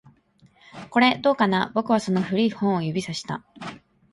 [0.89, 1.71] これ、どうかな？
[1.75, 3.45] 僕はその古い本を指差した